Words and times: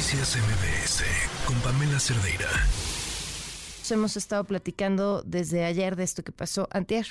Noticias 0.00 0.34
MBS 0.34 1.04
con 1.44 1.56
Pamela 1.60 2.00
Cerdeira. 2.00 2.48
Hemos 3.90 4.16
estado 4.16 4.44
platicando 4.44 5.22
desde 5.26 5.66
ayer 5.66 5.94
de 5.94 6.04
esto 6.04 6.22
que 6.22 6.32
pasó 6.32 6.70
antier. 6.72 7.06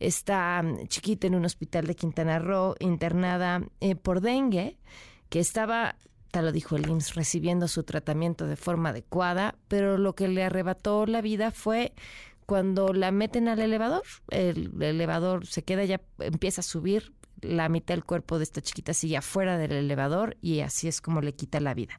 Esta 0.00 0.60
mm, 0.60 0.88
chiquita 0.88 1.28
en 1.28 1.36
un 1.36 1.44
hospital 1.44 1.86
de 1.86 1.94
Quintana 1.94 2.40
Roo 2.40 2.74
internada 2.80 3.62
eh, 3.78 3.94
por 3.94 4.22
dengue, 4.22 4.76
que 5.28 5.38
estaba, 5.38 5.94
tal 6.32 6.46
lo 6.46 6.52
dijo 6.52 6.74
el 6.74 6.88
IMSS, 6.88 7.14
recibiendo 7.14 7.68
su 7.68 7.84
tratamiento 7.84 8.48
de 8.48 8.56
forma 8.56 8.88
adecuada, 8.88 9.54
pero 9.68 9.96
lo 9.96 10.16
que 10.16 10.26
le 10.26 10.42
arrebató 10.42 11.06
la 11.06 11.20
vida 11.20 11.52
fue 11.52 11.92
cuando 12.44 12.92
la 12.92 13.12
meten 13.12 13.46
al 13.46 13.60
elevador. 13.60 14.02
El, 14.30 14.72
el 14.74 14.82
elevador 14.82 15.46
se 15.46 15.62
queda 15.62 15.84
ya, 15.84 16.00
empieza 16.18 16.62
a 16.62 16.64
subir, 16.64 17.12
la 17.42 17.68
mitad 17.68 17.94
del 17.94 18.04
cuerpo 18.04 18.38
de 18.38 18.44
esta 18.44 18.60
chiquita 18.60 18.94
sigue 18.94 19.16
afuera 19.16 19.58
del 19.58 19.72
elevador 19.72 20.36
y 20.40 20.60
así 20.60 20.88
es 20.88 21.00
como 21.00 21.20
le 21.20 21.34
quita 21.34 21.60
la 21.60 21.74
vida. 21.74 21.98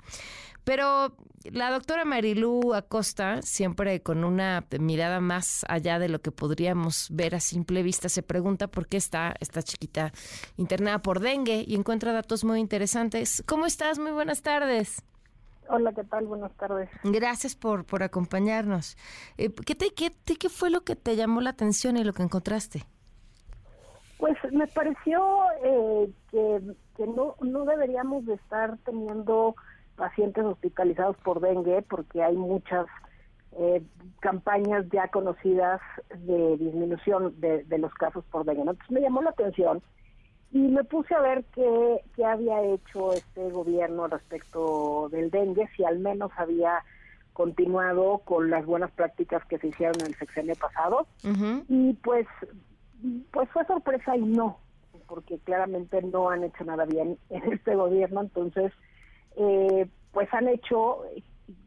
Pero 0.64 1.16
la 1.44 1.72
doctora 1.72 2.06
Marilú 2.06 2.74
Acosta, 2.76 3.42
siempre 3.42 4.02
con 4.04 4.24
una 4.24 4.66
mirada 4.80 5.20
más 5.20 5.66
allá 5.68 5.98
de 5.98 6.08
lo 6.08 6.22
que 6.22 6.32
podríamos 6.32 7.08
ver 7.10 7.34
a 7.34 7.40
simple 7.40 7.82
vista, 7.82 8.10
se 8.10 8.22
pregunta 8.22 8.68
por 8.68 8.88
qué 8.88 8.98
está 8.98 9.34
esta 9.40 9.64
chiquita 9.64 10.14
internada 10.58 11.02
por 11.02 11.20
dengue 11.20 11.64
y 11.68 11.76
encuentra 11.76 12.14
datos 12.14 12.44
muy 12.44 12.60
interesantes. 12.60 13.44
¿Cómo 13.48 13.66
estás? 13.66 13.98
Muy 13.98 14.12
buenas 14.12 14.44
tardes. 14.44 15.02
Hola, 15.68 15.94
¿qué 15.94 16.04
tal? 16.04 16.26
Buenas 16.28 16.54
tardes. 16.58 16.90
Gracias 17.04 17.56
por, 17.56 17.86
por 17.86 18.04
acompañarnos. 18.04 18.98
Eh, 19.38 19.52
¿qué, 19.66 19.74
te, 19.74 19.94
qué, 19.94 20.12
¿Qué 20.12 20.50
fue 20.50 20.70
lo 20.70 20.84
que 20.84 20.96
te 20.96 21.16
llamó 21.16 21.42
la 21.42 21.52
atención 21.52 21.98
y 21.98 22.04
lo 22.04 22.14
que 22.14 22.24
encontraste? 22.24 22.86
Pues 24.40 24.54
me 24.54 24.68
pareció 24.68 25.44
eh, 25.64 26.10
que, 26.30 26.62
que 26.96 27.08
no, 27.08 27.36
no 27.42 27.66
deberíamos 27.66 28.26
de 28.26 28.36
estar 28.36 28.78
teniendo 28.86 29.56
pacientes 29.98 30.46
hospitalizados 30.46 31.18
por 31.18 31.42
dengue 31.42 31.82
porque 31.82 32.24
hay 32.24 32.38
muchas 32.38 32.86
eh, 33.58 33.84
campañas 34.22 34.86
ya 34.92 35.10
conocidas 35.10 35.82
de 36.18 36.56
disminución 36.58 37.40
de, 37.42 37.66
los 37.78 37.94
casos 37.96 38.24
por 38.32 38.46
dengue. 38.46 38.62
Entonces 38.62 38.90
me 38.90 39.02
llamó 39.02 39.22
la 39.22 39.32
atención 39.32 39.82
y 40.52 40.60
me 40.60 40.86
puse 40.86 41.14
a 41.14 41.20
ver 41.20 41.44
qué, 41.54 42.00
qué 42.16 42.24
había 42.24 42.62
hecho 42.64 43.12
este 43.12 43.50
gobierno 43.50 44.08
respecto 44.08 45.10
del 45.10 45.30
dengue, 45.30 45.68
si 45.76 45.84
al 45.84 46.00
menos 46.00 46.32
había 46.38 46.86
continuado 47.34 48.20
con 48.20 48.50
las 48.50 48.66
buenas 48.66 48.92
prácticas 48.92 49.44
que 49.46 49.58
se 49.58 49.68
hicieron 49.68 50.00
en 50.00 50.08
el 50.08 50.16
sexenio 50.16 50.56
pasado. 50.56 51.08
Y 51.68 51.94
pues 51.96 52.28
pues 53.32 53.50
fue 53.50 53.66
sorpresa 53.66 54.16
y 54.16 54.22
no, 54.22 54.58
porque 55.08 55.40
claramente 55.40 56.02
no 56.02 56.30
han 56.30 56.44
hecho 56.44 56.64
nada 56.64 56.86
bien 56.86 57.18
en 57.30 57.54
este 57.54 57.76
gobierno, 57.76 58.22
entonces, 58.22 58.72
eh, 59.36 59.88
pues 60.12 60.34
han 60.34 60.48
hecho, 60.48 61.04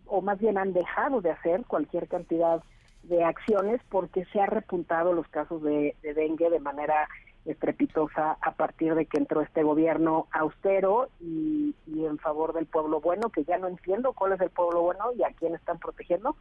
o 0.06 0.20
más 0.20 0.38
bien 0.38 0.58
han 0.58 0.72
dejado 0.72 1.20
de 1.20 1.30
hacer 1.30 1.64
cualquier 1.66 2.08
cantidad 2.08 2.62
de 3.05 3.22
acciones 3.22 3.80
porque 3.90 4.24
se 4.27 4.40
ha 4.40 4.46
repuntado 4.46 5.12
los 5.12 5.28
casos 5.28 5.62
de, 5.62 5.94
dengue 6.02 6.50
de 6.50 6.60
manera 6.60 7.08
estrepitosa 7.44 8.38
a 8.40 8.52
partir 8.52 8.94
de 8.94 9.05
que 9.05 9.18
entró 9.18 9.42
este 9.42 9.62
gobierno 9.62 10.27
austero 10.32 11.08
y, 11.20 11.74
y, 11.86 12.06
en 12.06 12.16
favor 12.18 12.55
del 12.55 12.64
pueblo 12.64 13.02
bueno, 13.02 13.28
que 13.28 13.44
ya 13.44 13.58
no 13.58 13.68
entiendo 13.68 14.14
cuál 14.14 14.32
es 14.32 14.40
el 14.40 14.48
pueblo 14.48 14.80
bueno 14.80 15.12
y 15.14 15.22
a 15.22 15.32
quién 15.38 15.55
están 15.55 15.78
protegiendo, 15.78 16.36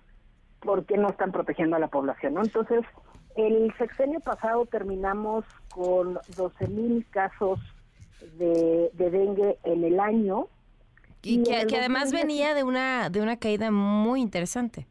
por 0.62 0.86
qué 0.86 0.98
no 0.98 1.10
están 1.10 1.34
protegiendo 1.34 1.76
a 1.76 1.80
la 1.80 1.90
población, 1.90 2.36
¿no? 2.36 2.42
Entonces, 2.42 2.86
el 3.36 3.74
sexenio 3.78 4.20
pasado 4.20 4.66
terminamos 4.66 5.46
con 5.74 6.20
12 6.36 6.68
mil 6.68 7.06
casos 7.10 7.60
de, 8.38 8.92
dengue 8.96 9.58
en 9.64 9.84
el 9.84 10.00
año. 10.00 10.48
Y, 11.22 11.44
que, 11.44 11.78
además 11.78 12.12
venía 12.12 12.54
de 12.54 12.64
una 12.64 13.10
de 13.10 13.22
una 13.22 13.38
caída 13.38 13.72
muy 13.72 14.22
interesante. 14.22 14.86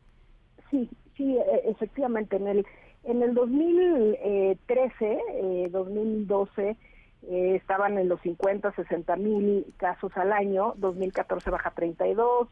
Sí, 0.71 0.89
sí, 1.17 1.37
e, 1.37 1.71
efectivamente. 1.71 2.37
En 2.37 2.49
el 2.49 2.67
en 3.05 3.23
el 3.23 3.35
2013, 3.35 5.69
2012 5.71 6.63
eh, 6.63 6.77
eh, 7.29 7.57
estaban 7.57 7.99
en 7.99 8.09
los 8.09 8.21
50, 8.23 8.73
60 8.73 9.17
mil 9.17 9.67
casos 9.77 10.13
al 10.17 10.33
año. 10.33 10.75
2014 10.77 11.51
baja 11.51 11.73
32, 11.73 12.49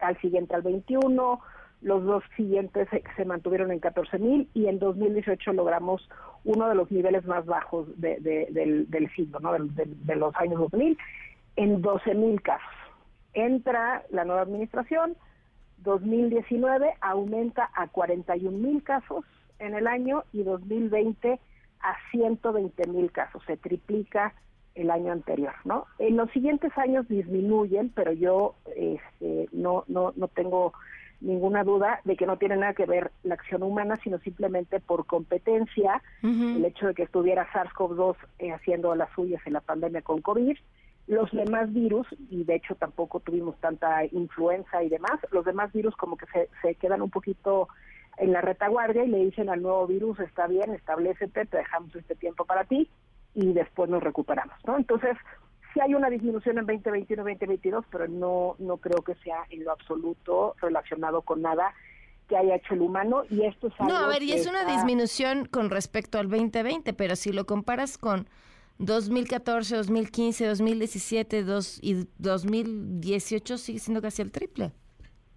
al 0.00 0.20
siguiente 0.20 0.54
al 0.54 0.62
21 0.62 1.40
los 1.84 2.02
dos 2.02 2.24
siguientes 2.34 2.88
se, 3.14 3.24
mantuvieron 3.26 3.70
en 3.70 3.78
14 3.78 4.18
mil 4.18 4.48
y 4.54 4.66
en 4.68 4.78
2018 4.78 5.52
logramos 5.52 6.08
uno 6.44 6.66
de 6.66 6.74
los 6.74 6.90
niveles 6.90 7.26
más 7.26 7.44
bajos 7.44 7.86
del, 8.00 8.86
del 8.88 9.14
siglo, 9.14 9.38
¿no? 9.40 9.52
de, 9.52 10.16
los 10.16 10.34
años 10.36 10.60
2000, 10.60 10.96
en 11.56 11.82
12 11.82 12.14
mil 12.14 12.40
casos. 12.40 12.74
Entra 13.34 14.02
la 14.10 14.24
nueva 14.24 14.40
administración, 14.40 15.14
2019 15.78 16.94
aumenta 17.02 17.70
a 17.74 17.88
41 17.88 18.56
mil 18.56 18.82
casos 18.82 19.24
en 19.58 19.74
el 19.74 19.86
año 19.86 20.24
y 20.32 20.42
2020 20.42 21.38
a 21.80 21.96
120 22.12 22.88
mil 22.88 23.12
casos, 23.12 23.42
se 23.46 23.58
triplica 23.58 24.32
el 24.74 24.90
año 24.90 25.12
anterior, 25.12 25.52
¿no? 25.64 25.86
En 25.98 26.16
los 26.16 26.30
siguientes 26.30 26.72
años 26.78 27.06
disminuyen, 27.08 27.90
pero 27.94 28.12
yo 28.12 28.54
este, 28.74 29.48
no, 29.52 29.84
no, 29.86 30.14
no 30.16 30.28
tengo 30.28 30.72
ninguna 31.24 31.64
duda 31.64 32.00
de 32.04 32.16
que 32.16 32.26
no 32.26 32.36
tiene 32.36 32.56
nada 32.56 32.74
que 32.74 32.86
ver 32.86 33.10
la 33.22 33.34
acción 33.34 33.62
humana, 33.62 33.96
sino 34.02 34.18
simplemente 34.18 34.80
por 34.80 35.06
competencia, 35.06 36.02
el 36.22 36.64
hecho 36.64 36.88
de 36.88 36.94
que 36.94 37.04
estuviera 37.04 37.48
SARS-CoV-2 37.52 38.16
eh, 38.38 38.52
haciendo 38.52 38.94
las 38.94 39.10
suyas 39.14 39.40
en 39.46 39.54
la 39.54 39.60
pandemia 39.60 40.02
con 40.02 40.20
COVID, 40.20 40.56
los 41.06 41.30
demás 41.32 41.72
virus, 41.72 42.06
y 42.30 42.44
de 42.44 42.56
hecho 42.56 42.74
tampoco 42.74 43.20
tuvimos 43.20 43.58
tanta 43.58 44.04
influenza 44.06 44.82
y 44.82 44.88
demás, 44.88 45.18
los 45.32 45.44
demás 45.44 45.72
virus 45.72 45.94
como 45.96 46.16
que 46.16 46.26
se, 46.26 46.48
se 46.62 46.74
quedan 46.76 47.02
un 47.02 47.10
poquito 47.10 47.68
en 48.16 48.32
la 48.32 48.40
retaguardia 48.40 49.04
y 49.04 49.08
le 49.08 49.18
dicen 49.18 49.48
al 49.48 49.62
nuevo 49.62 49.86
virus, 49.86 50.20
está 50.20 50.46
bien, 50.46 50.72
establecete, 50.72 51.46
te 51.46 51.56
dejamos 51.58 51.94
este 51.96 52.14
tiempo 52.14 52.44
para 52.44 52.64
ti 52.64 52.88
y 53.34 53.52
después 53.52 53.90
nos 53.90 54.02
recuperamos, 54.02 54.56
¿no? 54.66 54.76
Entonces, 54.76 55.16
sí 55.74 55.80
hay 55.80 55.94
una 55.94 56.08
disminución 56.08 56.58
en 56.58 56.66
2021 56.66 57.24
2022, 57.24 57.84
pero 57.90 58.08
no, 58.08 58.54
no 58.58 58.76
creo 58.78 59.02
que 59.02 59.14
sea 59.16 59.44
en 59.50 59.64
lo 59.64 59.72
absoluto 59.72 60.54
relacionado 60.60 61.22
con 61.22 61.42
nada 61.42 61.74
que 62.28 62.36
haya 62.36 62.54
hecho 62.54 62.74
el 62.74 62.80
humano 62.80 63.24
y 63.28 63.42
esto 63.42 63.66
es 63.66 63.74
algo 63.78 63.92
No, 63.92 63.98
a 63.98 64.08
ver, 64.08 64.22
y 64.22 64.32
es 64.32 64.46
una 64.46 64.64
disminución 64.64 65.44
con 65.46 65.68
respecto 65.68 66.18
al 66.18 66.30
2020, 66.30 66.94
pero 66.94 67.16
si 67.16 67.32
lo 67.32 67.44
comparas 67.44 67.98
con 67.98 68.28
2014, 68.78 69.76
2015, 69.76 70.46
2017 70.46 71.42
dos, 71.44 71.78
y 71.82 72.06
2018 72.18 73.58
sigue 73.58 73.78
siendo 73.78 74.00
casi 74.00 74.22
el 74.22 74.32
triple. 74.32 74.72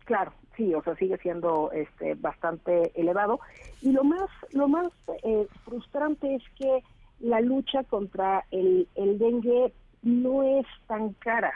Claro, 0.05 0.31
sí, 0.55 0.73
o 0.73 0.81
sea, 0.83 0.95
sigue 0.95 1.17
siendo 1.17 1.71
este 1.73 2.15
bastante 2.15 2.91
elevado 2.95 3.39
y 3.81 3.91
lo 3.91 4.03
más 4.03 4.29
lo 4.51 4.67
más 4.69 4.87
eh, 5.23 5.47
frustrante 5.65 6.35
es 6.35 6.43
que 6.57 6.83
la 7.19 7.41
lucha 7.41 7.83
contra 7.83 8.45
el, 8.51 8.87
el 8.95 9.17
dengue 9.17 9.73
no 10.03 10.43
es 10.43 10.65
tan 10.87 11.13
cara. 11.13 11.53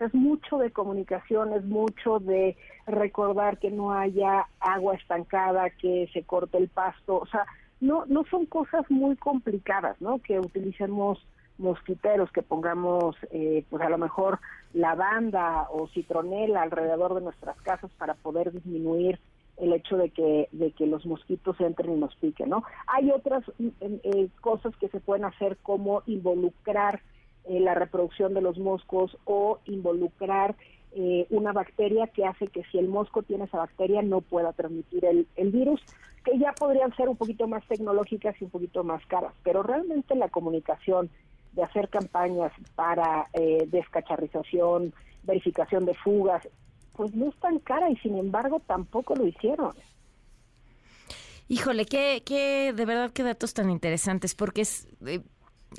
es 0.00 0.14
mucho 0.14 0.58
de 0.58 0.70
comunicación, 0.70 1.52
es 1.52 1.64
mucho 1.64 2.20
de 2.20 2.56
recordar 2.86 3.58
que 3.58 3.70
no 3.70 3.92
haya 3.92 4.46
agua 4.60 4.94
estancada, 4.94 5.70
que 5.70 6.08
se 6.12 6.22
corte 6.22 6.56
el 6.58 6.68
pasto, 6.68 7.18
o 7.18 7.26
sea, 7.26 7.44
no 7.80 8.04
no 8.06 8.24
son 8.30 8.46
cosas 8.46 8.88
muy 8.90 9.16
complicadas, 9.16 10.00
¿no? 10.00 10.20
Que 10.20 10.38
utilicemos 10.38 11.18
mosquiteros, 11.58 12.30
que 12.30 12.42
pongamos, 12.42 13.16
eh, 13.30 13.64
pues 13.68 13.82
a 13.82 13.88
lo 13.88 13.98
mejor 13.98 14.38
lavanda 14.72 15.66
o 15.70 15.88
citronela 15.88 16.62
alrededor 16.62 17.14
de 17.14 17.20
nuestras 17.20 17.60
casas 17.62 17.90
para 17.98 18.14
poder 18.14 18.52
disminuir 18.52 19.18
el 19.56 19.72
hecho 19.72 19.96
de 19.96 20.10
que 20.10 20.48
de 20.52 20.70
que 20.70 20.86
los 20.86 21.04
mosquitos 21.04 21.60
entren 21.60 21.92
y 21.92 21.96
nos 21.96 22.14
piquen, 22.16 22.50
¿no? 22.50 22.62
Hay 22.86 23.10
otras 23.10 23.42
mm, 23.58 23.68
eh, 23.80 24.28
cosas 24.40 24.74
que 24.76 24.88
se 24.88 25.00
pueden 25.00 25.24
hacer 25.24 25.56
como 25.62 26.02
involucrar 26.06 27.00
eh, 27.48 27.60
la 27.60 27.74
reproducción 27.74 28.34
de 28.34 28.42
los 28.42 28.58
moscos 28.58 29.16
o 29.24 29.58
involucrar 29.64 30.54
eh, 30.92 31.26
una 31.30 31.52
bacteria 31.52 32.06
que 32.06 32.24
hace 32.24 32.48
que 32.48 32.62
si 32.64 32.78
el 32.78 32.88
mosco 32.88 33.22
tiene 33.22 33.44
esa 33.44 33.58
bacteria 33.58 34.02
no 34.02 34.20
pueda 34.20 34.52
transmitir 34.52 35.04
el, 35.04 35.26
virus, 35.50 35.80
que 36.24 36.38
ya 36.38 36.52
podrían 36.52 36.94
ser 36.96 37.08
un 37.08 37.16
poquito 37.16 37.46
más 37.46 37.66
tecnológicas 37.66 38.34
y 38.40 38.44
un 38.44 38.50
poquito 38.50 38.84
más 38.84 39.04
caras, 39.06 39.32
pero 39.42 39.62
realmente 39.62 40.14
la 40.14 40.28
comunicación 40.28 41.10
de 41.52 41.62
hacer 41.62 41.88
campañas 41.88 42.52
para 42.74 43.28
eh, 43.32 43.66
descacharrización, 43.70 44.94
verificación 45.24 45.84
de 45.84 45.94
fugas, 45.94 46.48
pues 46.96 47.14
no 47.14 47.28
es 47.28 47.36
tan 47.36 47.58
cara 47.58 47.90
y 47.90 47.96
sin 47.96 48.16
embargo 48.16 48.60
tampoco 48.66 49.14
lo 49.14 49.26
hicieron. 49.26 49.72
Híjole, 51.48 51.86
qué, 51.86 52.22
qué 52.24 52.72
de 52.74 52.84
verdad 52.84 53.10
qué 53.12 53.22
datos 53.22 53.54
tan 53.54 53.70
interesantes, 53.70 54.34
porque 54.34 54.62
es 54.62 54.86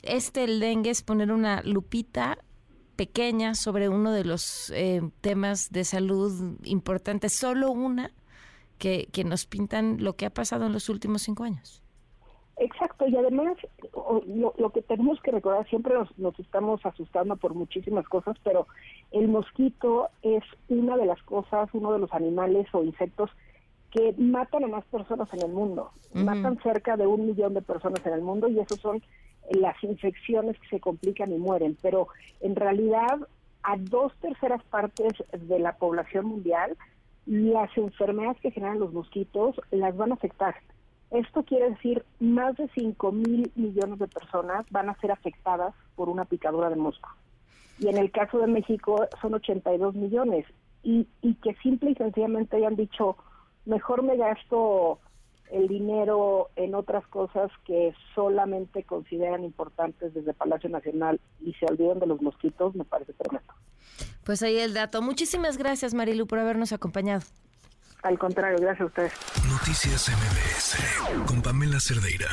este 0.03 0.43
el 0.43 0.59
dengue 0.59 0.89
es 0.89 1.01
poner 1.03 1.31
una 1.31 1.61
lupita 1.63 2.37
pequeña 2.95 3.55
sobre 3.55 3.89
uno 3.89 4.11
de 4.11 4.25
los 4.25 4.71
eh, 4.71 5.01
temas 5.21 5.71
de 5.71 5.85
salud 5.85 6.57
importantes, 6.63 7.33
solo 7.33 7.71
una 7.71 8.11
que, 8.77 9.07
que 9.11 9.23
nos 9.23 9.45
pintan 9.45 10.03
lo 10.03 10.13
que 10.13 10.25
ha 10.25 10.29
pasado 10.29 10.65
en 10.65 10.73
los 10.73 10.89
últimos 10.89 11.21
cinco 11.21 11.43
años. 11.43 11.83
Exacto, 12.59 13.07
y 13.07 13.15
además 13.15 13.55
lo, 14.57 14.69
que 14.71 14.81
tenemos 14.81 15.21
que 15.21 15.31
recordar, 15.31 15.65
siempre 15.69 15.93
nos, 16.17 16.39
estamos 16.39 16.85
asustando 16.85 17.37
por 17.37 17.53
muchísimas 17.53 18.05
cosas, 18.09 18.35
pero 18.43 18.67
el 19.11 19.29
mosquito 19.29 20.09
es 20.23 20.43
una 20.67 20.97
de 20.97 21.05
las 21.05 21.23
cosas, 21.23 21.69
uno 21.71 21.93
de 21.93 21.99
los 21.99 22.11
animales 22.13 22.67
o 22.73 22.83
insectos 22.83 23.31
que 23.91 24.13
matan 24.17 24.65
a 24.65 24.67
más 24.67 24.83
personas 24.85 25.33
en 25.33 25.43
el 25.43 25.53
mundo. 25.53 25.91
Matan 26.13 26.59
cerca 26.61 26.97
de 26.97 27.07
un 27.07 27.27
millón 27.27 27.53
de 27.53 27.61
personas 27.61 28.05
en 28.05 28.13
el 28.13 28.21
mundo 28.21 28.49
y 28.49 28.59
eso 28.59 28.75
son 28.75 29.01
las 29.49 29.81
infecciones 29.83 30.59
que 30.59 30.67
se 30.69 30.79
complican 30.79 31.31
y 31.31 31.37
mueren. 31.37 31.77
Pero 31.81 32.07
en 32.41 32.55
realidad 32.55 33.19
a 33.63 33.75
dos 33.77 34.13
terceras 34.21 34.63
partes 34.65 35.13
de 35.31 35.59
la 35.59 35.75
población 35.77 36.25
mundial 36.25 36.77
las 37.29 37.69
enfermedades 37.77 38.39
que 38.41 38.49
generan 38.49 38.79
los 38.79 38.91
mosquitos 38.91 39.61
las 39.69 39.95
van 39.95 40.11
a 40.11 40.15
afectar. 40.15 40.55
Esto 41.11 41.43
quiere 41.43 41.69
decir 41.69 42.03
más 42.19 42.55
de 42.57 42.67
5 42.73 43.11
mil 43.11 43.51
millones 43.55 43.99
de 43.99 44.07
personas 44.07 44.65
van 44.71 44.89
a 44.89 44.99
ser 44.99 45.11
afectadas 45.11 45.75
por 45.95 46.09
una 46.09 46.25
picadura 46.25 46.69
de 46.69 46.75
mosco. 46.75 47.09
Y 47.77 47.87
en 47.87 47.97
el 47.97 48.11
caso 48.11 48.39
de 48.39 48.47
México 48.47 49.07
son 49.21 49.35
82 49.35 49.95
millones. 49.95 50.45
Y, 50.81 51.07
y 51.21 51.35
que 51.35 51.53
simple 51.55 51.91
y 51.91 51.95
sencillamente 51.95 52.57
hayan 52.57 52.75
dicho, 52.75 53.15
mejor 53.65 54.01
me 54.01 54.17
gasto 54.17 54.99
el 55.51 55.67
dinero 55.67 56.49
en 56.55 56.75
otras 56.75 57.05
cosas 57.07 57.51
que 57.65 57.93
solamente 58.15 58.83
consideran 58.83 59.43
importantes 59.43 60.13
desde 60.13 60.33
Palacio 60.33 60.69
Nacional 60.69 61.19
y 61.41 61.53
se 61.53 61.65
olvidan 61.65 61.99
de 61.99 62.07
los 62.07 62.21
mosquitos, 62.21 62.75
me 62.75 62.85
parece 62.85 63.13
tremendo. 63.13 63.53
Pues 64.23 64.43
ahí 64.43 64.59
el 64.59 64.73
dato. 64.73 65.01
Muchísimas 65.01 65.57
gracias, 65.57 65.93
Marilu, 65.93 66.27
por 66.27 66.39
habernos 66.39 66.71
acompañado. 66.71 67.23
Al 68.03 68.17
contrario, 68.17 68.57
gracias 68.59 68.81
a 68.81 68.85
ustedes. 68.85 69.13
Noticias 69.49 70.09
MBS 70.09 71.25
con 71.27 71.41
Pamela 71.41 71.79
Cerdeira. 71.79 72.27